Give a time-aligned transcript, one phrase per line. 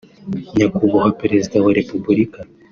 [0.55, 2.39] «Nyakubahwa Perezida wa Repubulika